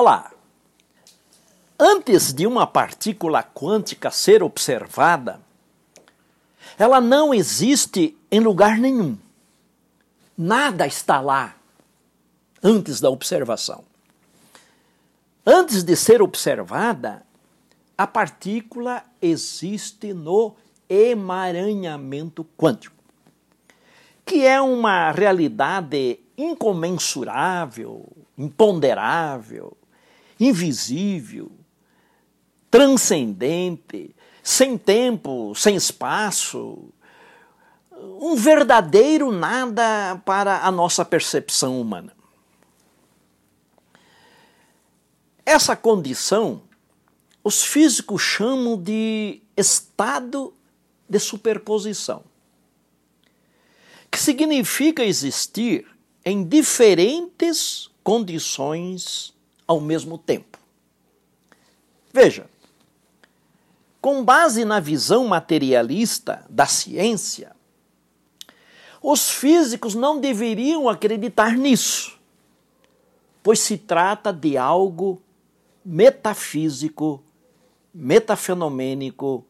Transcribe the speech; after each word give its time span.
Olá! 0.00 0.30
Antes 1.76 2.32
de 2.32 2.46
uma 2.46 2.68
partícula 2.68 3.42
quântica 3.42 4.12
ser 4.12 4.44
observada, 4.44 5.40
ela 6.78 7.00
não 7.00 7.34
existe 7.34 8.16
em 8.30 8.38
lugar 8.38 8.78
nenhum. 8.78 9.18
Nada 10.36 10.86
está 10.86 11.20
lá 11.20 11.56
antes 12.62 13.00
da 13.00 13.10
observação. 13.10 13.82
Antes 15.44 15.82
de 15.82 15.96
ser 15.96 16.22
observada, 16.22 17.26
a 17.96 18.06
partícula 18.06 19.02
existe 19.20 20.14
no 20.14 20.54
emaranhamento 20.88 22.46
quântico, 22.56 22.94
que 24.24 24.46
é 24.46 24.60
uma 24.60 25.10
realidade 25.10 26.20
incomensurável, 26.36 28.06
imponderável, 28.38 29.76
invisível, 30.38 31.50
transcendente, 32.70 34.14
sem 34.42 34.78
tempo, 34.78 35.54
sem 35.54 35.76
espaço, 35.76 36.92
um 38.20 38.34
verdadeiro 38.34 39.32
nada 39.32 40.20
para 40.24 40.64
a 40.64 40.70
nossa 40.70 41.04
percepção 41.04 41.80
humana. 41.80 42.16
Essa 45.44 45.74
condição 45.74 46.62
os 47.42 47.64
físicos 47.64 48.20
chamam 48.20 48.76
de 48.76 49.40
estado 49.56 50.52
de 51.08 51.18
superposição, 51.18 52.22
que 54.10 54.18
significa 54.18 55.02
existir 55.02 55.86
em 56.22 56.44
diferentes 56.44 57.88
condições 58.04 59.34
ao 59.68 59.80
mesmo 59.80 60.16
tempo. 60.16 60.58
Veja, 62.12 62.48
com 64.00 64.24
base 64.24 64.64
na 64.64 64.80
visão 64.80 65.28
materialista 65.28 66.44
da 66.48 66.66
ciência, 66.66 67.54
os 69.02 69.30
físicos 69.30 69.94
não 69.94 70.18
deveriam 70.18 70.88
acreditar 70.88 71.56
nisso, 71.56 72.18
pois 73.42 73.60
se 73.60 73.76
trata 73.76 74.32
de 74.32 74.56
algo 74.56 75.22
metafísico, 75.84 77.22
metafenomênico 77.94 79.44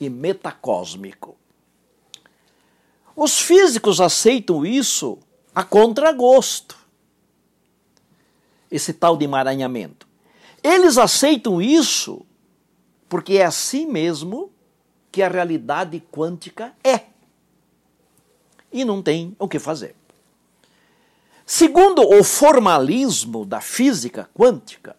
e 0.00 0.08
metacósmico. 0.08 1.36
Os 3.14 3.40
físicos 3.40 4.00
aceitam 4.00 4.64
isso 4.64 5.18
a 5.54 5.64
contragosto, 5.64 6.85
esse 8.76 8.92
tal 8.92 9.16
de 9.16 9.24
emaranhamento. 9.24 10.06
Eles 10.62 10.98
aceitam 10.98 11.60
isso 11.60 12.24
porque 13.08 13.34
é 13.34 13.44
assim 13.44 13.86
mesmo 13.86 14.50
que 15.10 15.22
a 15.22 15.28
realidade 15.28 16.02
quântica 16.10 16.74
é. 16.82 17.04
E 18.72 18.84
não 18.84 19.02
tem 19.02 19.34
o 19.38 19.48
que 19.48 19.58
fazer. 19.58 19.94
Segundo 21.44 22.02
o 22.02 22.24
formalismo 22.24 23.46
da 23.46 23.60
física 23.60 24.28
quântica, 24.34 24.96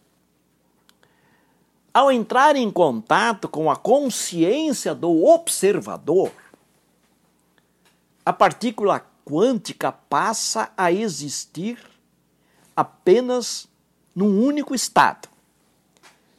ao 1.94 2.12
entrar 2.12 2.56
em 2.56 2.72
contato 2.72 3.50
com 3.50 3.70
a 3.70 3.76
consciência 3.76 4.96
do 4.96 5.26
observador, 5.26 6.32
a 8.26 8.32
partícula 8.32 9.06
quântica 9.26 9.92
passa 9.92 10.72
a 10.78 10.92
existir 10.92 11.78
apenas 12.78 13.68
num 14.16 14.40
único 14.40 14.76
estado, 14.76 15.28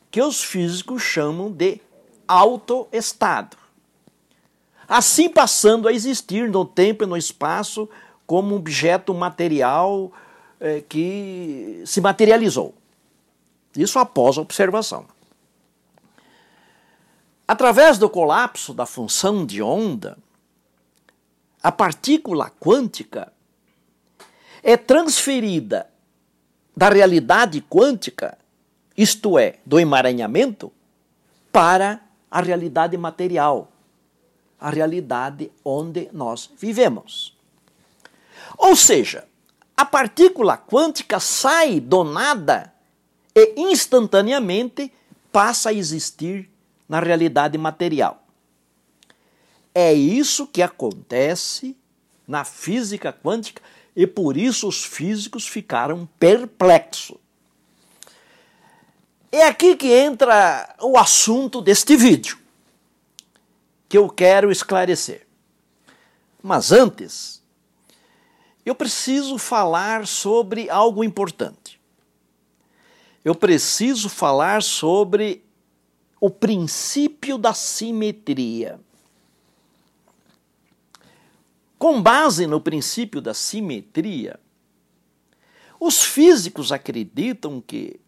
que 0.08 0.22
os 0.22 0.45
físicos 0.45 1.03
chamam 1.03 1.50
de 1.50 1.80
autoestado. 2.28 3.56
Assim 4.86 5.28
passando 5.28 5.89
a 5.89 5.92
existir 5.92 6.48
no 6.48 6.64
tempo 6.64 7.02
e 7.02 7.07
no 7.08 7.17
espaço 7.17 7.89
como 8.24 8.55
um 8.55 8.58
objeto 8.58 9.12
material 9.12 10.12
eh, 10.61 10.83
que 10.89 11.83
se 11.85 12.01
materializou. 12.01 12.73
Isso 13.77 13.98
após 13.98 14.39
a 14.39 14.42
observação. 14.42 15.07
Através 17.46 17.98
do 17.98 18.08
colapso 18.08 18.73
da 18.73 18.86
função 18.86 19.45
de 19.45 19.61
onda, 19.61 20.17
a 21.62 21.73
partícula 21.73 22.51
quântica 22.61 23.33
é 24.62 24.77
transferida 24.77 25.89
da 26.78 26.89
realidade 26.89 27.61
quântica, 27.61 28.39
isto 28.96 29.36
é, 29.36 29.56
do 29.66 29.80
emaranhamento, 29.80 30.72
para 31.50 32.00
a 32.30 32.40
realidade 32.40 32.96
material, 32.96 33.72
a 34.61 34.70
realidade 34.70 35.50
onde 35.64 36.08
nós 36.12 36.48
vivemos. 36.56 37.36
Ou 38.56 38.77
seja, 38.77 39.27
a 39.77 39.84
partícula 39.84 40.56
quântica 40.56 41.18
sai 41.18 41.80
do 41.80 42.05
nada 42.05 42.72
e 43.34 43.55
instantaneamente 43.56 44.92
passa 45.33 45.70
a 45.70 45.74
existir 45.74 46.48
na 46.88 47.00
realidade 47.00 47.58
material. 47.58 48.22
É 49.74 49.92
isso 49.92 50.46
que 50.46 50.62
acontece 50.62 51.77
na 52.24 52.44
física 52.44 53.12
quântica 53.12 53.61
e 53.98 54.07
por 54.07 54.36
isso 54.36 54.69
os 54.69 54.85
físicos 54.85 55.48
ficaram 55.48 56.09
perplexos. 56.20 57.17
É 59.33 59.45
aqui 59.45 59.75
que 59.75 59.92
entra 59.92 60.73
o 60.81 60.97
assunto 60.97 61.61
deste 61.61 61.97
vídeo, 61.97 62.39
que 63.89 63.98
eu 63.98 64.09
quero 64.09 64.53
esclarecer. 64.53 65.27
Mas 66.41 66.70
antes, 66.70 67.42
eu 68.64 68.73
preciso 68.73 69.36
falar 69.36 70.07
sobre 70.07 70.70
algo 70.70 71.03
importante. 71.03 71.80
Eu 73.25 73.35
preciso 73.35 74.09
falar 74.09 74.63
sobre 74.63 75.45
o 76.20 76.30
princípio 76.30 77.36
da 77.36 77.53
simetria. 77.53 78.79
Com 81.78 82.02
base 82.02 82.46
no 82.46 82.61
princípio 82.61 83.20
da 83.20 83.33
simetria, 83.33 84.40
os 85.78 86.02
físicos 86.02 86.72
acreditam 86.72 87.61
que 87.61 88.00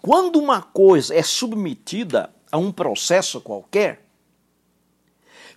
quando 0.00 0.36
uma 0.36 0.62
coisa 0.62 1.14
é 1.14 1.22
submetida 1.22 2.32
a 2.52 2.58
um 2.58 2.70
processo 2.70 3.40
qualquer, 3.40 4.04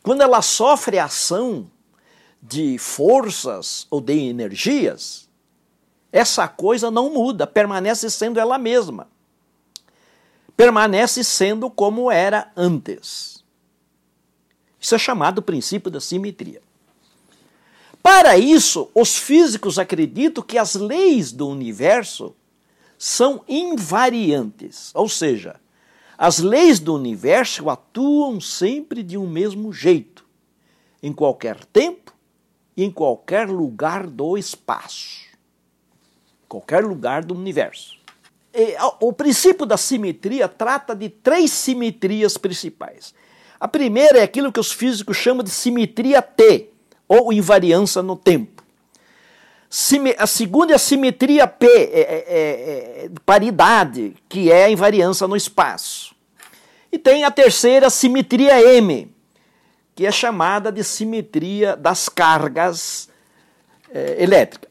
quando 0.01 0.21
ela 0.21 0.41
sofre 0.41 0.97
ação 0.97 1.69
de 2.41 2.77
forças 2.77 3.85
ou 3.89 4.01
de 4.01 4.17
energias, 4.17 5.29
essa 6.11 6.47
coisa 6.47 6.89
não 6.89 7.13
muda, 7.13 7.45
permanece 7.45 8.09
sendo 8.09 8.39
ela 8.39 8.57
mesma 8.57 9.07
permanece 10.57 11.23
sendo 11.23 11.69
como 11.69 12.11
era 12.11 12.51
antes. 12.57 13.45
Isso 14.79 14.95
é 14.95 14.97
chamado 14.97 15.41
princípio 15.41 15.91
da 15.91 16.01
simetria. 16.01 16.61
Para 18.01 18.37
isso, 18.37 18.89
os 18.95 19.17
físicos 19.17 19.77
acreditam 19.77 20.43
que 20.43 20.57
as 20.57 20.75
leis 20.75 21.31
do 21.31 21.47
universo 21.47 22.35
são 22.97 23.43
invariantes, 23.47 24.91
ou 24.95 25.07
seja, 25.07 25.59
as 26.17 26.39
leis 26.39 26.79
do 26.79 26.95
universo 26.95 27.69
atuam 27.69 28.41
sempre 28.41 29.03
de 29.03 29.17
um 29.17 29.27
mesmo 29.27 29.71
jeito, 29.71 30.25
em 31.03 31.13
qualquer 31.13 31.63
tempo 31.65 32.13
e 32.75 32.83
em 32.83 32.89
qualquer 32.89 33.47
lugar 33.49 34.07
do 34.07 34.37
espaço, 34.37 35.27
qualquer 36.47 36.83
lugar 36.83 37.23
do 37.23 37.35
universo. 37.35 37.97
O 38.99 39.13
princípio 39.13 39.65
da 39.65 39.77
simetria 39.77 40.47
trata 40.47 40.95
de 40.95 41.09
três 41.09 41.51
simetrias 41.51 42.35
principais. 42.37 43.13
A 43.59 43.67
primeira 43.67 44.17
é 44.17 44.23
aquilo 44.23 44.51
que 44.51 44.59
os 44.59 44.71
físicos 44.71 45.17
chamam 45.17 45.43
de 45.43 45.51
simetria 45.51 46.21
T, 46.21 46.71
ou 47.07 47.31
invariância 47.31 48.01
no 48.01 48.15
tempo. 48.15 48.63
A 50.17 50.27
segunda 50.27 50.71
é 50.71 50.75
a 50.75 50.79
simetria 50.79 51.45
P, 51.45 51.65
é, 51.65 51.69
é, 51.69 52.25
é, 52.27 53.05
é, 53.05 53.09
paridade, 53.25 54.15
que 54.29 54.51
é 54.51 54.65
a 54.65 54.69
invariância 54.69 55.27
no 55.27 55.35
espaço. 55.35 56.15
E 56.91 56.97
tem 56.97 57.25
a 57.25 57.31
terceira, 57.31 57.89
simetria 57.89 58.61
M, 58.77 59.13
que 59.93 60.05
é 60.05 60.11
chamada 60.11 60.71
de 60.71 60.83
simetria 60.83 61.75
das 61.75 62.07
cargas 62.07 63.09
é, 63.91 64.23
elétricas. 64.23 64.69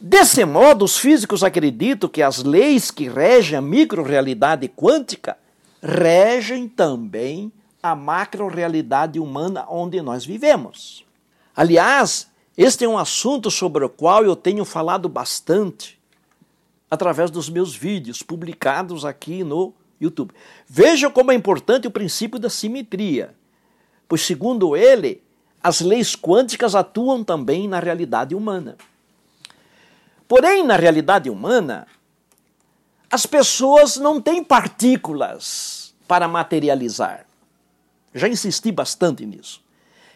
Desse 0.00 0.44
modo, 0.44 0.84
os 0.84 0.98
físicos 0.98 1.44
acreditam 1.44 2.08
que 2.08 2.22
as 2.22 2.42
leis 2.42 2.90
que 2.90 3.08
regem 3.08 3.58
a 3.58 3.62
microrealidade 3.62 4.68
quântica 4.68 5.36
regem 5.82 6.66
também 6.66 7.52
a 7.82 7.94
macrorealidade 7.94 9.20
humana 9.20 9.66
onde 9.68 10.00
nós 10.00 10.24
vivemos. 10.24 11.03
Aliás, 11.56 12.28
este 12.56 12.84
é 12.84 12.88
um 12.88 12.98
assunto 12.98 13.50
sobre 13.50 13.84
o 13.84 13.88
qual 13.88 14.24
eu 14.24 14.36
tenho 14.36 14.64
falado 14.64 15.08
bastante 15.08 15.98
através 16.90 17.30
dos 17.30 17.48
meus 17.48 17.74
vídeos 17.74 18.22
publicados 18.22 19.04
aqui 19.04 19.42
no 19.42 19.72
YouTube. 20.00 20.32
Veja 20.66 21.10
como 21.10 21.32
é 21.32 21.34
importante 21.34 21.86
o 21.86 21.90
princípio 21.90 22.38
da 22.38 22.50
simetria, 22.50 23.34
pois, 24.08 24.22
segundo 24.22 24.76
ele, 24.76 25.22
as 25.62 25.80
leis 25.80 26.14
quânticas 26.14 26.74
atuam 26.74 27.24
também 27.24 27.66
na 27.66 27.80
realidade 27.80 28.34
humana. 28.34 28.76
Porém, 30.28 30.62
na 30.64 30.76
realidade 30.76 31.30
humana, 31.30 31.86
as 33.10 33.26
pessoas 33.26 33.96
não 33.96 34.20
têm 34.20 34.44
partículas 34.44 35.94
para 36.06 36.28
materializar. 36.28 37.26
Já 38.14 38.28
insisti 38.28 38.70
bastante 38.70 39.24
nisso. 39.24 39.63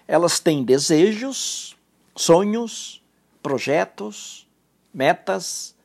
Elas 0.09 0.41
têm 0.41 0.65
desejos, 0.65 1.77
sonhos, 2.17 3.03
projetos, 3.43 4.49
metas, 4.93 5.77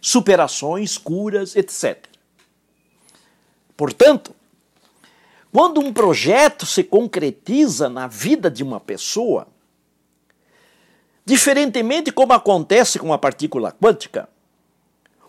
superações, 0.00 0.96
curas, 0.96 1.56
etc. 1.56 2.06
Portanto, 3.76 4.34
quando 5.52 5.80
um 5.80 5.92
projeto 5.92 6.64
se 6.64 6.84
concretiza 6.84 7.88
na 7.88 8.06
vida 8.06 8.50
de 8.50 8.62
uma 8.62 8.78
pessoa, 8.78 9.48
diferentemente 11.24 12.12
como 12.12 12.32
acontece 12.32 12.98
com 13.00 13.12
a 13.12 13.18
partícula 13.18 13.72
quântica, 13.72 14.28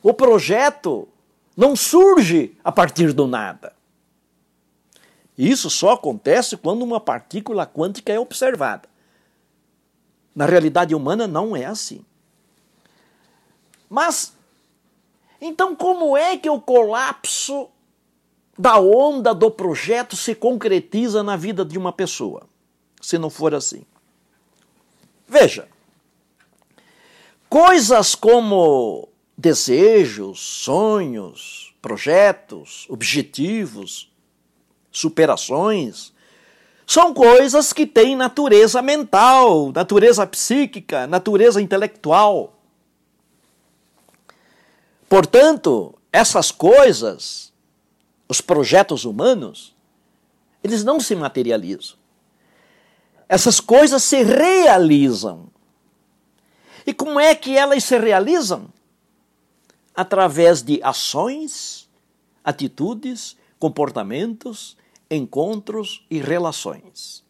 o 0.03 0.13
projeto 0.13 1.07
não 1.55 1.75
surge 1.75 2.55
a 2.63 2.71
partir 2.71 3.13
do 3.13 3.25
nada. 3.25 3.76
Isso 5.37 5.69
só 5.69 5.91
acontece 5.91 6.57
quando 6.57 6.81
uma 6.81 6.99
partícula 6.99 7.65
quântica 7.67 8.11
é 8.11 8.19
observada. 8.19 8.89
Na 10.35 10.45
realidade 10.45 10.95
humana 10.95 11.27
não 11.27 11.55
é 11.55 11.65
assim. 11.65 12.03
Mas, 13.89 14.33
então, 15.39 15.75
como 15.75 16.17
é 16.17 16.37
que 16.37 16.49
o 16.49 16.59
colapso 16.59 17.69
da 18.57 18.79
onda 18.79 19.35
do 19.35 19.51
projeto 19.51 20.15
se 20.15 20.33
concretiza 20.33 21.21
na 21.21 21.35
vida 21.35 21.63
de 21.63 21.77
uma 21.77 21.93
pessoa, 21.93 22.47
se 22.99 23.17
não 23.17 23.29
for 23.29 23.53
assim. 23.53 23.83
Veja, 25.27 25.67
coisas 27.47 28.15
como 28.15 29.07
desejos, 29.37 30.39
sonhos, 30.39 31.75
projetos, 31.81 32.87
objetivos, 32.89 34.11
superações, 34.99 36.13
são 36.85 37.13
coisas 37.13 37.73
que 37.73 37.85
têm 37.85 38.15
natureza 38.15 38.81
mental, 38.81 39.71
natureza 39.73 40.25
psíquica, 40.25 41.05
natureza 41.05 41.61
intelectual. 41.61 42.53
Portanto, 45.09 45.93
essas 46.11 46.51
coisas 46.51 47.47
os 48.27 48.41
projetos 48.41 49.05
humanos, 49.05 49.75
eles 50.63 50.83
não 50.83 50.99
se 50.99 51.15
materializam. 51.15 51.95
Essas 53.29 53.59
coisas 53.59 54.03
se 54.03 54.23
realizam. 54.23 55.49
E 56.85 56.93
como 56.93 57.19
é 57.19 57.33
que 57.35 57.57
elas 57.57 57.83
se 57.83 57.97
realizam? 57.97 58.67
Através 59.95 60.61
de 60.61 60.81
ações, 60.83 61.89
atitudes, 62.43 63.35
comportamentos, 63.59 64.77
encontros 65.09 66.05
e 66.09 66.19
relações. 66.19 67.23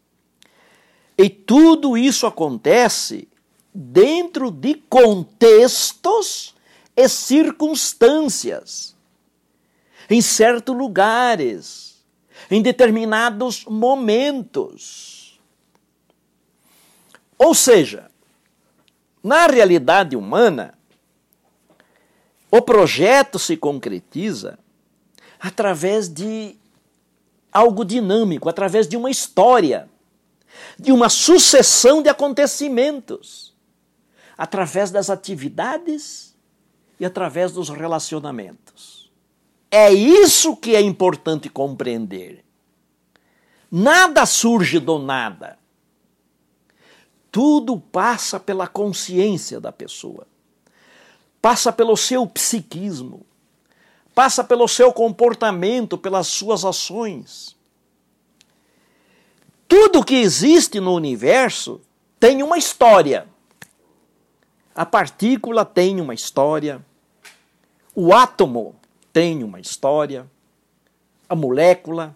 E 1.18 1.30
tudo 1.30 1.98
isso 1.98 2.28
acontece 2.28 3.28
dentro 3.74 4.52
de 4.52 4.76
contextos 4.76 6.56
e 6.96 7.08
circunstâncias 7.08 8.96
em 10.10 10.22
certos 10.22 10.76
lugares, 10.76 12.06
em 12.50 12.62
determinados 12.62 13.66
momentos. 13.66 15.40
Ou 17.38 17.54
seja, 17.54 18.10
na 19.22 19.48
realidade 19.48 20.16
humana, 20.16 20.74
o 22.50 22.62
projeto 22.62 23.38
se 23.38 23.58
concretiza 23.58 24.58
através 25.40 26.08
de 26.08 26.58
algo 27.58 27.84
dinâmico, 27.84 28.48
através 28.48 28.88
de 28.88 28.96
uma 28.96 29.10
história, 29.10 29.90
de 30.78 30.92
uma 30.92 31.10
sucessão 31.10 32.04
de 32.04 32.10
acontecimentos, 32.10 33.56
através 34.38 34.92
das 34.92 35.10
atividades 35.10 36.36
e 37.00 37.06
através 37.06 37.52
dos 37.52 37.70
relacionamentos. 37.70 39.12
É 39.72 39.92
isso 39.92 40.56
que 40.56 40.76
é 40.76 40.82
importante 40.82 41.50
compreender. 41.50 42.46
Nada 43.72 44.26
surge 44.26 44.80
do 44.80 45.00
nada. 45.00 45.58
Tudo 47.32 47.80
passa 47.80 48.40
pela 48.40 48.68
consciência 48.68 49.60
da 49.60 49.72
pessoa, 49.72 50.28
passa 51.42 51.74
pelo 51.74 51.98
seu 51.98 52.26
psiquismo, 52.28 53.26
passa 54.18 54.44
pelo 54.44 54.68
seu 54.68 54.92
comportamento, 54.92 55.96
pelas 55.96 56.26
suas 56.26 56.66
ações. 56.66 57.56
Tudo 59.68 60.04
que 60.04 60.16
existe 60.16 60.80
no 60.80 60.96
universo 60.96 61.80
tem 62.20 62.42
uma 62.42 62.58
história. 62.58 63.28
A 64.74 64.88
partícula 64.88 65.64
tem 65.64 66.02
uma 66.02 66.16
história, 66.16 66.84
o 67.94 68.12
átomo 68.12 68.76
tem 69.14 69.44
uma 69.44 69.60
história, 69.60 70.28
a 71.30 71.36
molécula, 71.36 72.16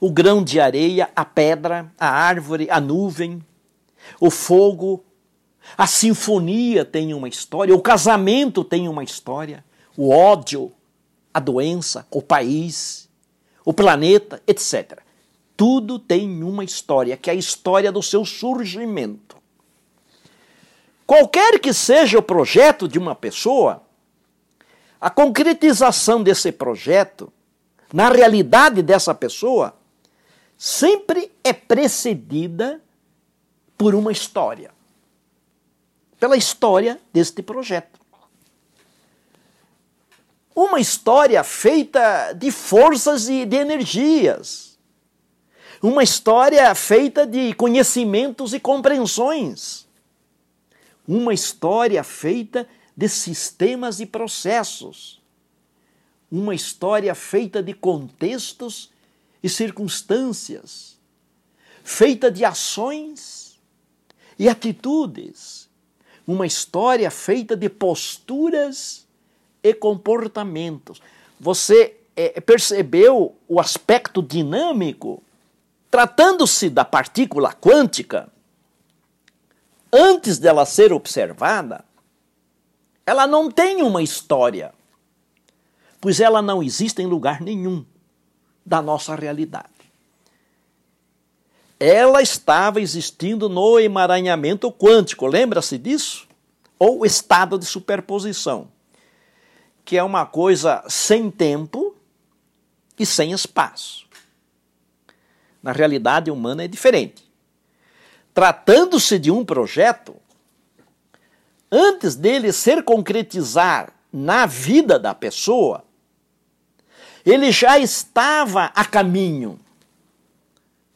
o 0.00 0.10
grão 0.10 0.42
de 0.42 0.58
areia, 0.58 1.10
a 1.14 1.26
pedra, 1.26 1.92
a 2.00 2.08
árvore, 2.08 2.68
a 2.70 2.80
nuvem, 2.80 3.44
o 4.18 4.30
fogo, 4.30 5.04
a 5.76 5.86
sinfonia 5.86 6.86
tem 6.86 7.12
uma 7.12 7.28
história, 7.28 7.74
o 7.74 7.82
casamento 7.82 8.64
tem 8.64 8.88
uma 8.88 9.04
história, 9.04 9.62
o 9.94 10.08
ódio, 10.08 10.72
a 11.36 11.38
doença, 11.38 12.06
o 12.10 12.22
país, 12.22 13.10
o 13.62 13.70
planeta, 13.70 14.42
etc. 14.46 15.00
Tudo 15.54 15.98
tem 15.98 16.42
uma 16.42 16.64
história, 16.64 17.14
que 17.14 17.28
é 17.28 17.34
a 17.34 17.36
história 17.36 17.92
do 17.92 18.02
seu 18.02 18.24
surgimento. 18.24 19.36
Qualquer 21.06 21.60
que 21.60 21.74
seja 21.74 22.18
o 22.18 22.22
projeto 22.22 22.88
de 22.88 22.98
uma 22.98 23.14
pessoa, 23.14 23.82
a 24.98 25.10
concretização 25.10 26.22
desse 26.22 26.50
projeto, 26.50 27.30
na 27.92 28.08
realidade 28.08 28.80
dessa 28.80 29.14
pessoa, 29.14 29.76
sempre 30.56 31.30
é 31.44 31.52
precedida 31.52 32.80
por 33.76 33.94
uma 33.94 34.10
história. 34.10 34.70
Pela 36.18 36.34
história 36.34 36.98
deste 37.12 37.42
projeto. 37.42 37.95
Uma 40.56 40.80
história 40.80 41.44
feita 41.44 42.32
de 42.32 42.50
forças 42.50 43.28
e 43.28 43.44
de 43.44 43.56
energias. 43.56 44.78
Uma 45.82 46.02
história 46.02 46.74
feita 46.74 47.26
de 47.26 47.52
conhecimentos 47.52 48.54
e 48.54 48.58
compreensões. 48.58 49.86
Uma 51.06 51.34
história 51.34 52.02
feita 52.02 52.66
de 52.96 53.06
sistemas 53.06 54.00
e 54.00 54.06
processos. 54.06 55.20
Uma 56.32 56.54
história 56.54 57.14
feita 57.14 57.62
de 57.62 57.74
contextos 57.74 58.90
e 59.42 59.50
circunstâncias, 59.50 60.98
feita 61.84 62.30
de 62.30 62.46
ações 62.46 63.60
e 64.38 64.48
atitudes. 64.48 65.68
Uma 66.26 66.46
história 66.46 67.10
feita 67.10 67.54
de 67.54 67.68
posturas 67.68 69.05
e 69.68 69.74
comportamentos. 69.74 71.00
Você 71.38 71.96
é, 72.14 72.40
percebeu 72.40 73.34
o 73.48 73.60
aspecto 73.60 74.22
dinâmico? 74.22 75.22
Tratando-se 75.90 76.68
da 76.68 76.84
partícula 76.84 77.52
quântica, 77.52 78.28
antes 79.92 80.38
dela 80.38 80.66
ser 80.66 80.92
observada, 80.92 81.84
ela 83.04 83.26
não 83.26 83.50
tem 83.50 83.82
uma 83.82 84.02
história, 84.02 84.74
pois 86.00 86.20
ela 86.20 86.42
não 86.42 86.62
existe 86.62 87.00
em 87.00 87.06
lugar 87.06 87.40
nenhum 87.40 87.84
da 88.64 88.82
nossa 88.82 89.14
realidade. 89.14 89.68
Ela 91.78 92.22
estava 92.22 92.80
existindo 92.80 93.48
no 93.48 93.78
emaranhamento 93.78 94.72
quântico, 94.72 95.26
lembra-se 95.26 95.78
disso? 95.78 96.26
Ou 96.78 97.06
estado 97.06 97.58
de 97.58 97.64
superposição, 97.64 98.68
que 99.86 99.96
é 99.96 100.02
uma 100.02 100.26
coisa 100.26 100.82
sem 100.88 101.30
tempo 101.30 101.94
e 102.98 103.06
sem 103.06 103.30
espaço. 103.30 104.04
Na 105.62 105.70
realidade 105.70 106.28
humana 106.28 106.64
é 106.64 106.68
diferente. 106.68 107.24
Tratando-se 108.34 109.16
de 109.16 109.30
um 109.30 109.44
projeto, 109.44 110.16
antes 111.70 112.16
dele 112.16 112.52
ser 112.52 112.82
concretizar 112.82 113.92
na 114.12 114.44
vida 114.44 114.98
da 114.98 115.14
pessoa, 115.14 115.84
ele 117.24 117.52
já 117.52 117.78
estava 117.78 118.72
a 118.74 118.84
caminho, 118.84 119.56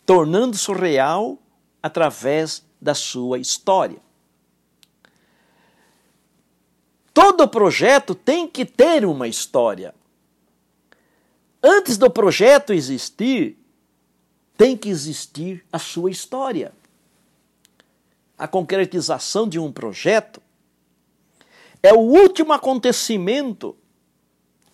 tornando-se 0.04 0.72
real 0.72 1.38
através 1.80 2.64
da 2.80 2.94
sua 2.94 3.38
história. 3.38 3.98
Todo 7.40 7.48
projeto 7.48 8.14
tem 8.14 8.46
que 8.46 8.66
ter 8.66 9.02
uma 9.06 9.26
história. 9.26 9.94
Antes 11.62 11.96
do 11.96 12.10
projeto 12.10 12.70
existir, 12.70 13.56
tem 14.58 14.76
que 14.76 14.90
existir 14.90 15.64
a 15.72 15.78
sua 15.78 16.10
história. 16.10 16.70
A 18.36 18.46
concretização 18.46 19.48
de 19.48 19.58
um 19.58 19.72
projeto 19.72 20.42
é 21.82 21.94
o 21.94 22.00
último 22.00 22.52
acontecimento 22.52 23.74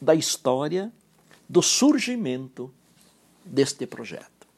da 0.00 0.16
história 0.16 0.92
do 1.48 1.62
surgimento 1.62 2.74
deste 3.44 3.86
projeto. 3.86 4.48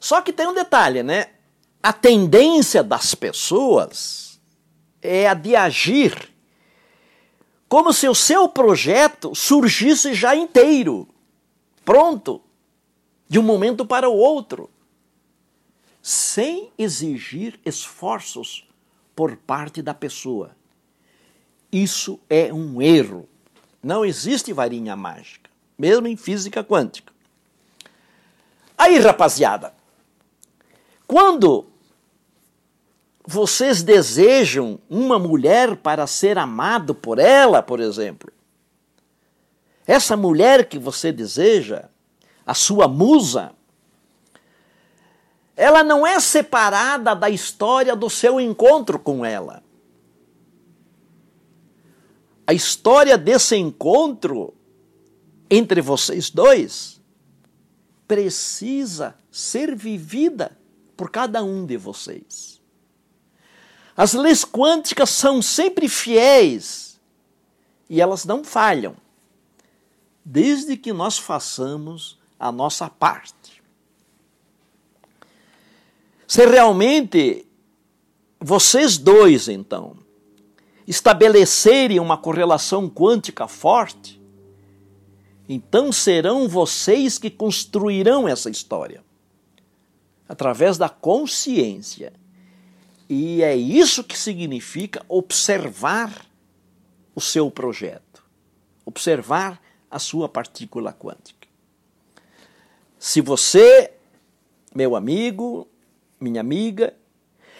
Só 0.00 0.20
que 0.20 0.32
tem 0.32 0.48
um 0.48 0.54
detalhe, 0.54 1.04
né? 1.04 1.34
A 1.80 1.92
tendência 1.92 2.82
das 2.82 3.14
pessoas 3.14 4.29
é 5.02 5.28
a 5.28 5.34
de 5.34 5.56
agir 5.56 6.30
como 7.70 7.92
se 7.92 8.08
o 8.08 8.14
seu 8.16 8.48
projeto 8.48 9.32
surgisse 9.32 10.12
já 10.12 10.34
inteiro, 10.34 11.06
pronto, 11.84 12.42
de 13.28 13.38
um 13.38 13.44
momento 13.44 13.86
para 13.86 14.08
o 14.08 14.16
outro, 14.16 14.68
sem 16.02 16.72
exigir 16.76 17.60
esforços 17.64 18.68
por 19.14 19.36
parte 19.36 19.80
da 19.80 19.94
pessoa. 19.94 20.56
Isso 21.70 22.18
é 22.28 22.52
um 22.52 22.82
erro. 22.82 23.28
Não 23.80 24.04
existe 24.04 24.52
varinha 24.52 24.96
mágica, 24.96 25.48
mesmo 25.78 26.08
em 26.08 26.16
física 26.16 26.64
quântica. 26.64 27.12
Aí, 28.76 28.98
rapaziada, 28.98 29.72
quando 31.06 31.69
vocês 33.26 33.82
desejam 33.82 34.78
uma 34.88 35.18
mulher 35.18 35.76
para 35.76 36.06
ser 36.06 36.38
amado 36.38 36.94
por 36.94 37.18
ela, 37.18 37.62
por 37.62 37.80
exemplo, 37.80 38.32
essa 39.86 40.16
mulher 40.16 40.68
que 40.68 40.78
você 40.78 41.12
deseja, 41.12 41.88
a 42.46 42.54
sua 42.54 42.86
musa, 42.88 43.52
ela 45.56 45.82
não 45.82 46.06
é 46.06 46.18
separada 46.20 47.14
da 47.14 47.28
história 47.28 47.94
do 47.94 48.08
seu 48.08 48.40
encontro 48.40 48.98
com 48.98 49.24
ela. 49.24 49.62
A 52.46 52.52
história 52.52 53.18
desse 53.18 53.56
encontro 53.56 54.54
entre 55.50 55.80
vocês 55.80 56.30
dois 56.30 57.00
precisa 58.08 59.14
ser 59.30 59.76
vivida 59.76 60.56
por 60.96 61.10
cada 61.10 61.44
um 61.44 61.66
de 61.66 61.76
vocês. 61.76 62.59
As 64.00 64.14
leis 64.14 64.46
quânticas 64.46 65.10
são 65.10 65.42
sempre 65.42 65.86
fiéis 65.86 66.98
e 67.86 68.00
elas 68.00 68.24
não 68.24 68.42
falham, 68.42 68.96
desde 70.24 70.74
que 70.74 70.90
nós 70.90 71.18
façamos 71.18 72.18
a 72.38 72.50
nossa 72.50 72.88
parte. 72.88 73.62
Se 76.26 76.46
realmente 76.46 77.46
vocês 78.40 78.96
dois, 78.96 79.48
então, 79.48 79.98
estabelecerem 80.86 82.00
uma 82.00 82.16
correlação 82.16 82.88
quântica 82.88 83.46
forte, 83.46 84.18
então 85.46 85.92
serão 85.92 86.48
vocês 86.48 87.18
que 87.18 87.28
construirão 87.28 88.26
essa 88.26 88.48
história 88.48 89.04
através 90.26 90.78
da 90.78 90.88
consciência. 90.88 92.18
E 93.12 93.42
é 93.42 93.56
isso 93.56 94.04
que 94.04 94.16
significa 94.16 95.04
observar 95.08 96.24
o 97.12 97.20
seu 97.20 97.50
projeto, 97.50 98.22
observar 98.86 99.60
a 99.90 99.98
sua 99.98 100.28
partícula 100.28 100.92
quântica. 100.92 101.48
Se 103.00 103.20
você, 103.20 103.90
meu 104.72 104.94
amigo, 104.94 105.66
minha 106.20 106.40
amiga, 106.40 106.94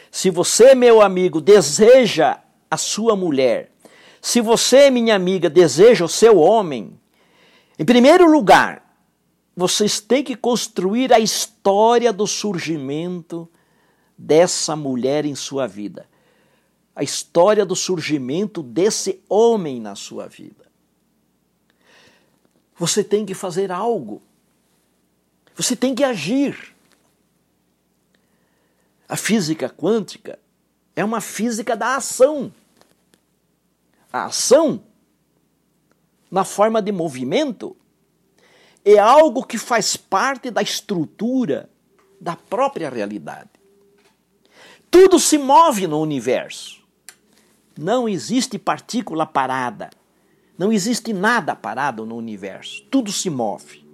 se 0.08 0.30
você, 0.30 0.72
meu 0.76 1.02
amigo, 1.02 1.40
deseja 1.40 2.38
a 2.70 2.76
sua 2.76 3.16
mulher, 3.16 3.72
se 4.22 4.40
você, 4.40 4.88
minha 4.88 5.16
amiga, 5.16 5.50
deseja 5.50 6.04
o 6.04 6.08
seu 6.08 6.38
homem, 6.38 6.96
em 7.76 7.84
primeiro 7.84 8.30
lugar, 8.30 8.88
vocês 9.56 9.98
têm 9.98 10.22
que 10.22 10.36
construir 10.36 11.12
a 11.12 11.18
história 11.18 12.12
do 12.12 12.24
surgimento 12.24 13.50
dessa 14.20 14.76
mulher 14.76 15.24
em 15.24 15.34
sua 15.34 15.66
vida. 15.66 16.06
A 16.94 17.02
história 17.02 17.64
do 17.64 17.74
surgimento 17.74 18.62
desse 18.62 19.22
homem 19.28 19.80
na 19.80 19.94
sua 19.94 20.28
vida. 20.28 20.66
Você 22.76 23.02
tem 23.02 23.24
que 23.24 23.32
fazer 23.32 23.72
algo. 23.72 24.20
Você 25.56 25.74
tem 25.74 25.94
que 25.94 26.04
agir. 26.04 26.76
A 29.08 29.16
física 29.16 29.70
quântica 29.70 30.38
é 30.94 31.02
uma 31.02 31.22
física 31.22 31.74
da 31.74 31.96
ação. 31.96 32.52
A 34.12 34.26
ação, 34.26 34.82
na 36.30 36.44
forma 36.44 36.82
de 36.82 36.92
movimento, 36.92 37.74
é 38.84 38.98
algo 38.98 39.44
que 39.44 39.56
faz 39.56 39.96
parte 39.96 40.50
da 40.50 40.60
estrutura 40.60 41.70
da 42.20 42.36
própria 42.36 42.90
realidade. 42.90 43.59
Tudo 44.90 45.18
se 45.18 45.38
move 45.38 45.86
no 45.86 46.00
universo. 46.00 46.80
Não 47.78 48.08
existe 48.08 48.58
partícula 48.58 49.24
parada. 49.24 49.90
Não 50.58 50.72
existe 50.72 51.12
nada 51.12 51.54
parado 51.54 52.04
no 52.04 52.16
universo. 52.16 52.82
Tudo 52.90 53.12
se 53.12 53.30
move. 53.30 53.84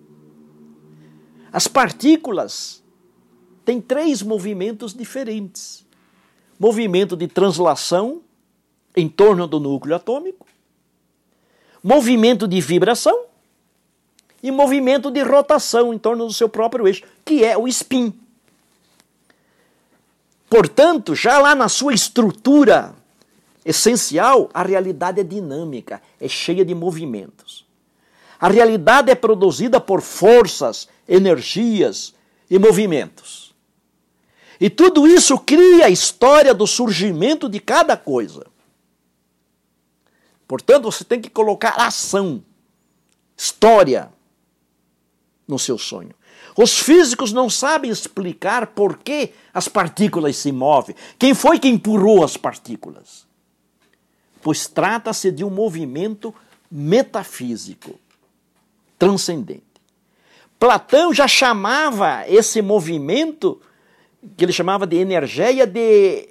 As 1.53 1.69
partículas 1.69 2.83
têm 3.65 3.81
três 3.81 4.23
movimentos 4.23 4.95
diferentes: 4.95 5.87
movimento 6.59 7.17
de 7.17 7.29
translação 7.29 8.23
em 8.97 9.09
torno 9.09 9.47
do 9.47 9.61
núcleo 9.61 9.95
atômico, 9.95 10.47
movimento 11.83 12.49
de 12.49 12.61
vibração 12.61 13.27
e 14.43 14.51
movimento 14.51 15.11
de 15.11 15.23
rotação 15.23 15.93
em 15.93 15.99
torno 15.99 16.27
do 16.27 16.33
seu 16.33 16.49
próprio 16.49 16.89
eixo, 16.89 17.05
que 17.25 17.45
é 17.45 17.57
o 17.57 17.69
spin. 17.69 18.13
Portanto, 20.49 21.15
já 21.15 21.39
lá 21.39 21.55
na 21.55 21.69
sua 21.69 21.93
estrutura 21.93 22.95
essencial, 23.65 24.49
a 24.55 24.63
realidade 24.63 25.21
é 25.21 25.25
dinâmica, 25.25 26.01
é 26.21 26.29
cheia 26.29 26.65
de 26.65 26.75
movimentos. 26.75 27.67
A 28.39 28.49
realidade 28.49 29.11
é 29.11 29.15
produzida 29.15 29.81
por 29.81 30.01
forças, 30.01 30.89
energias 31.09 32.15
e 32.49 32.59
movimentos. 32.59 33.55
E 34.61 34.71
tudo 34.71 35.07
isso 35.07 35.39
cria 35.39 35.87
a 35.87 35.91
história 35.91 36.55
do 36.55 36.67
surgimento 36.67 37.49
de 37.49 37.61
cada 37.61 37.97
coisa. 37.97 38.47
Portanto, 40.47 40.85
você 40.85 41.05
tem 41.05 41.21
que 41.21 41.29
colocar 41.29 41.75
ação, 41.77 42.43
história 43.37 44.11
no 45.47 45.59
seu 45.59 45.77
sonho. 45.77 46.15
Os 46.57 46.79
físicos 46.79 47.33
não 47.33 47.51
sabem 47.51 47.91
explicar 47.91 48.69
por 48.69 48.99
que 48.99 49.33
as 49.53 49.69
partículas 49.69 50.37
se 50.37 50.51
movem. 50.53 50.97
Quem 51.19 51.35
foi 51.35 51.59
que 51.59 51.69
empurrou 51.69 52.25
as 52.25 52.37
partículas? 52.37 53.27
Pois 54.43 54.67
trata-se 54.67 55.31
de 55.31 55.45
um 55.45 55.51
movimento 55.51 56.35
metafísico 56.71 57.99
transcendente. 58.99 59.63
Platão 60.59 61.13
já 61.13 61.29
chamava 61.29 62.25
esse 62.29 62.63
movimento, 62.63 63.61
que 64.37 64.45
ele 64.45 64.53
chamava 64.53 64.87
de 64.87 64.97
energia, 64.97 65.67
de 65.67 66.31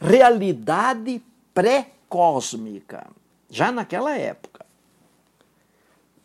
realidade 0.00 1.22
pré-cósmica, 1.54 3.06
já 3.48 3.70
naquela 3.70 4.16
época. 4.16 4.55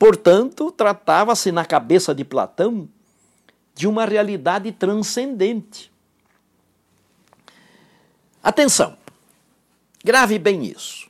Portanto, 0.01 0.71
tratava-se 0.71 1.51
na 1.51 1.63
cabeça 1.63 2.15
de 2.15 2.25
Platão 2.25 2.89
de 3.75 3.87
uma 3.87 4.03
realidade 4.03 4.71
transcendente. 4.71 5.93
Atenção, 8.41 8.97
grave 10.03 10.39
bem 10.39 10.65
isso. 10.65 11.07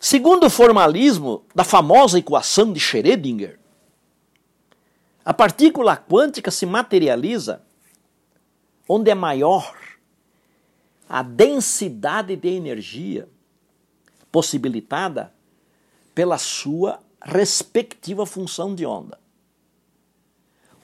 Segundo 0.00 0.46
o 0.46 0.50
formalismo 0.50 1.44
da 1.54 1.64
famosa 1.64 2.18
equação 2.18 2.72
de 2.72 2.80
Schrödinger, 2.80 3.58
a 5.22 5.34
partícula 5.34 5.98
quântica 5.98 6.50
se 6.50 6.64
materializa 6.64 7.62
onde 8.88 9.10
é 9.10 9.14
maior 9.14 9.76
a 11.06 11.22
densidade 11.22 12.36
de 12.36 12.48
energia 12.48 13.28
possibilitada 14.32 15.30
pela 16.14 16.38
sua 16.38 17.01
respectiva 17.24 18.26
função 18.26 18.74
de 18.74 18.84
onda. 18.84 19.18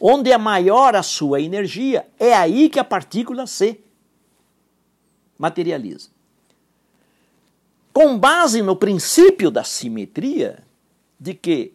Onde 0.00 0.30
é 0.30 0.38
maior 0.38 0.95
a 0.95 1.02
sua 1.02 1.40
energia, 1.40 2.07
é 2.18 2.33
aí 2.33 2.68
que 2.68 2.78
a 2.78 2.85
partícula 2.85 3.47
se 3.47 3.80
materializa. 5.37 6.09
Com 7.92 8.16
base 8.16 8.62
no 8.62 8.76
princípio 8.76 9.50
da 9.50 9.64
simetria, 9.64 10.62
de 11.18 11.35
que 11.35 11.75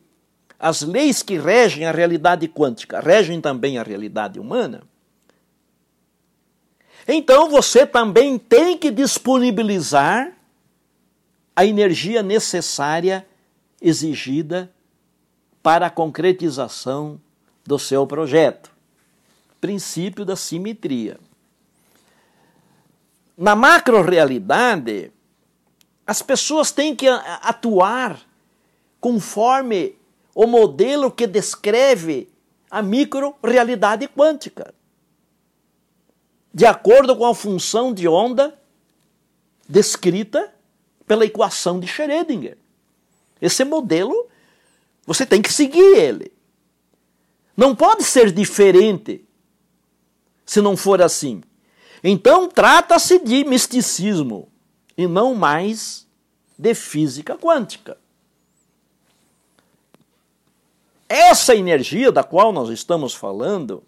as 0.58 0.82
leis 0.82 1.22
que 1.22 1.38
regem 1.38 1.86
a 1.86 1.91
realidade 1.91 2.48
quântica 2.48 3.01
regem 3.01 3.41
também 3.41 3.77
a 3.77 3.84
realidade 3.84 4.39
humana, 4.39 4.84
então 7.05 7.50
você 7.50 7.86
também 7.86 8.38
tem 8.39 8.77
que 8.77 8.89
disponibilizar 8.89 10.32
a 11.53 11.65
energia 11.65 12.24
necessária 12.24 13.27
exigida 13.84 14.74
para 15.62 15.88
a 15.88 15.90
concretização 15.90 17.20
do 17.66 17.78
seu 17.78 18.08
projeto. 18.08 18.72
Princípio 19.60 20.24
da 20.24 20.38
simetria. 20.38 21.20
Na 23.38 23.56
macro-realidade, 23.56 25.12
as 26.08 26.22
pessoas 26.22 26.72
têm 26.72 26.96
que 26.96 27.08
atuar 27.08 28.22
conforme 29.02 29.98
o 30.34 30.48
modelo 30.48 31.12
que 31.12 31.28
descreve 31.28 32.30
a 32.72 32.82
micro-realidade 32.82 34.08
quântica, 34.08 34.74
de 36.54 36.66
acordo 36.66 37.16
com 37.16 37.25
a 37.25 37.36
função 37.36 37.94
de 37.94 38.08
onda 38.08 38.58
descrita 39.68 40.54
pela 41.06 41.25
equação 41.25 41.80
de 41.80 41.88
Schrödinger. 41.88 42.58
Esse 43.44 43.66
modelo, 43.66 44.30
você 45.06 45.26
tem 45.26 45.42
que 45.42 45.52
seguir 45.52 45.98
ele. 45.98 46.32
Não 47.58 47.76
pode 47.76 48.04
ser 48.06 48.32
diferente 48.32 49.26
se 50.46 50.62
não 50.62 50.78
for 50.78 51.02
assim. 51.02 51.44
Então, 52.02 52.48
trata-se 52.48 53.20
de 53.20 53.44
misticismo 53.44 54.48
e 54.98 55.06
não 55.08 55.36
mais 55.36 56.08
de 56.58 56.74
física 56.74 57.38
quântica. 57.38 57.98
Essa 61.10 61.54
energia 61.54 62.14
da 62.14 62.24
qual 62.24 62.54
nós 62.54 62.70
estamos 62.70 63.14
falando 63.14 63.84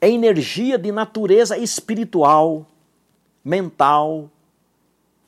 é 0.00 0.08
energia 0.08 0.78
de 0.78 0.90
natureza 0.90 1.58
espiritual, 1.58 2.66
mental, 3.44 4.30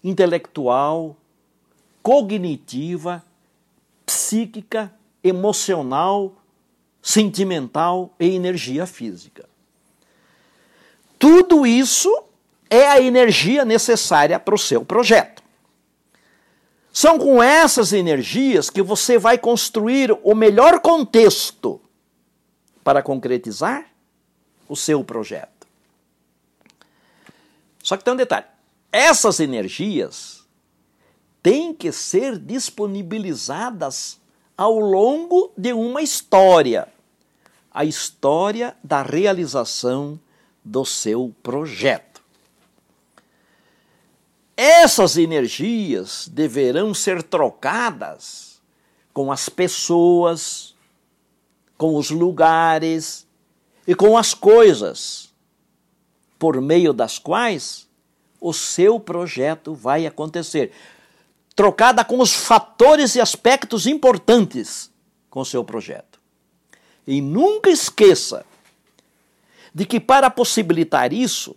intelectual, 0.02 1.14
cognitiva, 2.02 3.24
psíquica, 4.04 4.92
emocional, 5.22 6.34
sentimental 7.00 8.14
e 8.18 8.34
energia 8.34 8.86
física. 8.86 9.48
Tudo 11.18 11.66
isso 11.66 12.24
é 12.68 12.88
a 12.88 13.00
energia 13.00 13.64
necessária 13.64 14.40
para 14.40 14.54
o 14.54 14.58
seu 14.58 14.84
projeto. 14.84 15.42
São 16.92 17.18
com 17.18 17.42
essas 17.42 17.92
energias 17.92 18.68
que 18.68 18.82
você 18.82 19.18
vai 19.18 19.38
construir 19.38 20.12
o 20.22 20.34
melhor 20.34 20.80
contexto 20.80 21.80
para 22.84 23.02
concretizar 23.02 23.86
o 24.68 24.76
seu 24.76 25.02
projeto. 25.02 25.66
Só 27.82 27.96
que 27.96 28.04
tem 28.04 28.12
um 28.12 28.16
detalhe: 28.16 28.46
essas 28.90 29.40
energias 29.40 30.41
têm 31.42 31.74
que 31.74 31.90
ser 31.90 32.38
disponibilizadas 32.38 34.20
ao 34.56 34.78
longo 34.78 35.52
de 35.56 35.72
uma 35.72 36.02
história 36.02 36.88
a 37.72 37.84
história 37.84 38.76
da 38.84 39.02
realização 39.02 40.20
do 40.62 40.84
seu 40.84 41.34
projeto. 41.42 42.22
Essas 44.54 45.16
energias 45.16 46.28
deverão 46.28 46.92
ser 46.92 47.22
trocadas 47.22 48.60
com 49.12 49.32
as 49.32 49.48
pessoas, 49.48 50.74
com 51.78 51.96
os 51.96 52.10
lugares 52.10 53.26
e 53.86 53.94
com 53.94 54.16
as 54.18 54.34
coisas, 54.34 55.32
por 56.38 56.60
meio 56.60 56.92
das 56.92 57.18
quais 57.18 57.88
o 58.38 58.52
seu 58.52 59.00
projeto 59.00 59.74
vai 59.74 60.06
acontecer. 60.06 60.72
Trocada 61.54 62.02
com 62.04 62.20
os 62.20 62.32
fatores 62.32 63.14
e 63.14 63.20
aspectos 63.20 63.86
importantes 63.86 64.90
com 65.28 65.40
o 65.40 65.44
seu 65.44 65.62
projeto. 65.64 66.20
E 67.06 67.20
nunca 67.20 67.70
esqueça 67.70 68.44
de 69.74 69.86
que 69.86 69.98
para 69.98 70.30
possibilitar 70.30 71.12
isso, 71.12 71.56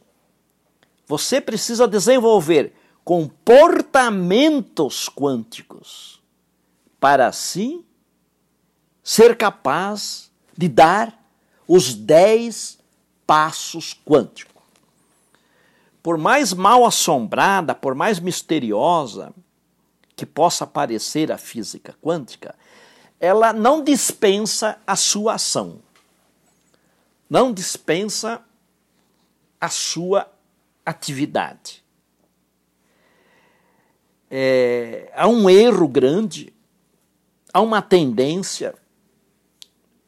você 1.05 1.39
precisa 1.39 1.87
desenvolver 1.87 2.73
comportamentos 3.03 5.07
quânticos, 5.07 6.19
para 6.99 7.27
assim 7.27 7.85
ser 9.03 9.37
capaz 9.37 10.31
de 10.57 10.67
dar 10.67 11.23
os 11.67 11.93
dez 11.93 12.79
passos 13.27 13.93
quânticos. 13.93 14.55
Por 16.01 16.17
mais 16.17 16.53
mal 16.53 16.83
assombrada, 16.85 17.75
por 17.75 17.93
mais 17.93 18.19
misteriosa 18.19 19.31
que 20.15 20.25
possa 20.25 20.65
parecer 20.65 21.31
a 21.31 21.37
física 21.37 21.95
quântica, 22.01 22.55
ela 23.19 23.51
não 23.51 23.83
dispensa 23.83 24.77
a 24.85 24.95
sua 24.95 25.33
ação, 25.35 25.79
não 27.29 27.51
dispensa 27.51 28.41
a 29.59 29.69
sua 29.69 30.31
atividade. 30.85 31.83
É, 34.29 35.11
há 35.15 35.27
um 35.27 35.49
erro 35.49 35.87
grande, 35.87 36.53
há 37.53 37.61
uma 37.61 37.81
tendência, 37.81 38.75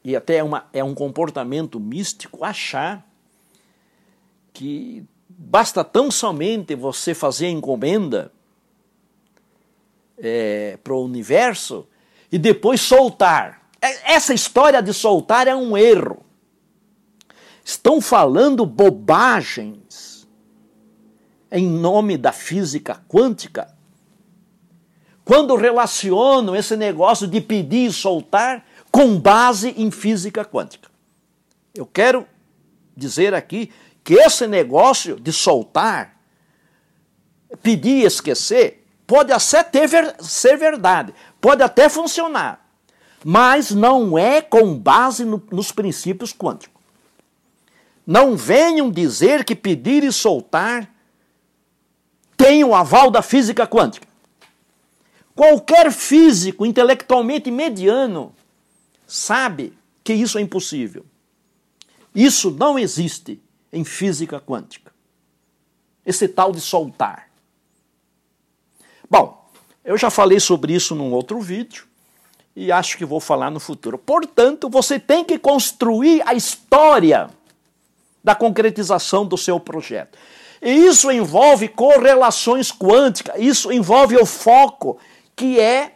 e 0.03 0.15
até 0.15 0.37
é, 0.37 0.43
uma, 0.43 0.67
é 0.71 0.83
um 0.83 0.95
comportamento 0.95 1.79
místico, 1.79 2.43
achar 2.43 3.05
que 4.53 5.05
basta 5.29 5.83
tão 5.83 6.09
somente 6.09 6.75
você 6.75 7.13
fazer 7.13 7.47
a 7.47 7.51
encomenda 7.51 8.31
é, 10.17 10.77
para 10.83 10.93
o 10.93 11.03
universo 11.03 11.87
e 12.31 12.37
depois 12.37 12.81
soltar. 12.81 13.69
É, 13.81 14.13
essa 14.13 14.33
história 14.33 14.81
de 14.81 14.93
soltar 14.93 15.47
é 15.47 15.55
um 15.55 15.77
erro. 15.77 16.25
Estão 17.63 17.99
falando 18.01 18.65
bobagens 18.65 20.27
em 21.51 21.67
nome 21.67 22.17
da 22.17 22.31
física 22.31 23.01
quântica 23.07 23.77
quando 25.27 25.57
relacionam 25.57 26.55
esse 26.55 26.77
negócio 26.77 27.27
de 27.27 27.41
pedir 27.41 27.89
e 27.89 27.91
soltar 27.91 28.65
com 28.89 29.19
base 29.19 29.73
em 29.77 29.91
física 29.91 30.45
quântica. 30.45 30.89
Eu 31.75 31.85
quero 31.85 32.25
dizer 32.95 33.33
aqui 33.33 33.69
que 34.05 34.13
esse 34.13 34.47
negócio 34.47 35.19
de 35.19 35.33
soltar, 35.33 36.17
pedir 37.61 38.03
e 38.03 38.05
esquecer, 38.05 38.86
pode 39.07 39.31
até 39.31 39.63
ter, 39.63 40.15
ser 40.21 40.57
verdade, 40.57 41.13
pode 41.39 41.63
até 41.63 41.87
funcionar, 41.87 42.69
mas 43.23 43.71
não 43.71 44.19
é 44.19 44.41
com 44.41 44.77
base 44.77 45.23
no, 45.23 45.41
nos 45.49 45.71
princípios 45.71 46.33
quânticos. 46.33 46.75
Não 48.05 48.35
venham 48.35 48.91
dizer 48.91 49.43
que 49.43 49.55
pedir 49.55 50.03
e 50.03 50.11
soltar 50.11 50.93
tem 52.35 52.63
o 52.63 52.75
aval 52.75 53.09
da 53.09 53.21
física 53.21 53.65
quântica. 53.65 54.07
Qualquer 55.33 55.91
físico 55.91 56.65
intelectualmente 56.65 57.49
mediano 57.51 58.33
sabe 59.05 59.77
que 60.03 60.13
isso 60.13 60.37
é 60.37 60.41
impossível. 60.41 61.05
Isso 62.13 62.51
não 62.51 62.79
existe 62.79 63.41
em 63.71 63.83
física 63.83 64.39
quântica. 64.39 64.91
Esse 66.05 66.27
tal 66.27 66.51
de 66.51 66.61
soltar. 66.61 67.26
Bom, 69.09 69.49
eu 69.83 69.97
já 69.97 70.09
falei 70.09 70.39
sobre 70.39 70.73
isso 70.73 70.93
num 70.95 71.11
outro 71.11 71.39
vídeo 71.39 71.87
e 72.55 72.71
acho 72.71 72.97
que 72.97 73.05
vou 73.05 73.19
falar 73.19 73.49
no 73.49 73.59
futuro. 73.59 73.97
Portanto, 73.97 74.69
você 74.69 74.99
tem 74.99 75.23
que 75.23 75.37
construir 75.37 76.21
a 76.25 76.33
história 76.33 77.29
da 78.23 78.35
concretização 78.35 79.25
do 79.25 79.37
seu 79.37 79.59
projeto. 79.59 80.17
E 80.61 80.71
isso 80.71 81.11
envolve 81.11 81.67
correlações 81.67 82.71
quânticas, 82.71 83.35
isso 83.37 83.71
envolve 83.71 84.17
o 84.17 84.25
foco, 84.25 84.97
que 85.35 85.59
é 85.59 85.93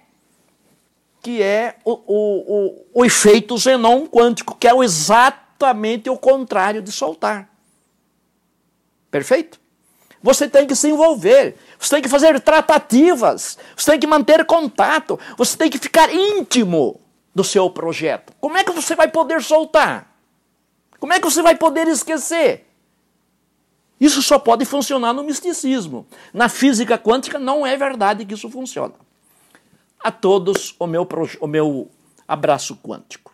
que 1.21 1.41
é 1.41 1.77
o, 1.85 1.91
o, 1.91 2.75
o, 2.95 3.01
o 3.01 3.05
efeito 3.05 3.55
Zenon 3.55 4.07
quântico, 4.07 4.55
que 4.55 4.67
é 4.67 4.75
exatamente 4.75 6.09
o 6.09 6.17
contrário 6.17 6.81
de 6.81 6.91
soltar. 6.91 7.47
Perfeito? 9.11 9.60
Você 10.23 10.47
tem 10.47 10.67
que 10.67 10.75
se 10.75 10.89
envolver, 10.89 11.55
você 11.79 11.95
tem 11.95 12.01
que 12.01 12.09
fazer 12.09 12.39
tratativas, 12.39 13.57
você 13.75 13.91
tem 13.91 13.99
que 13.99 14.05
manter 14.05 14.45
contato, 14.45 15.19
você 15.35 15.57
tem 15.57 15.69
que 15.69 15.79
ficar 15.79 16.13
íntimo 16.13 17.01
do 17.33 17.43
seu 17.43 17.69
projeto. 17.69 18.33
Como 18.39 18.57
é 18.57 18.63
que 18.63 18.71
você 18.71 18.95
vai 18.95 19.07
poder 19.07 19.41
soltar? 19.41 20.15
Como 20.99 21.13
é 21.13 21.19
que 21.19 21.25
você 21.25 21.41
vai 21.41 21.55
poder 21.55 21.87
esquecer? 21.87 22.67
Isso 23.99 24.21
só 24.21 24.37
pode 24.37 24.65
funcionar 24.65 25.13
no 25.13 25.23
misticismo. 25.23 26.05
Na 26.33 26.49
física 26.49 26.97
quântica 26.97 27.39
não 27.39 27.65
é 27.65 27.75
verdade 27.75 28.25
que 28.25 28.33
isso 28.33 28.49
funciona. 28.49 28.93
A 29.99 30.11
todos 30.11 30.75
o 30.79 30.87
meu, 30.87 31.07
o 31.39 31.47
meu 31.47 31.89
abraço 32.27 32.75
quântico. 32.77 33.30